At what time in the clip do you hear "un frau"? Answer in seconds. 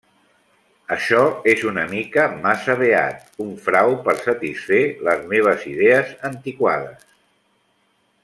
3.45-3.93